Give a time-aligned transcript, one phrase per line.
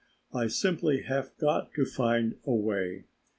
[0.33, 3.03] I simply have got to find a way."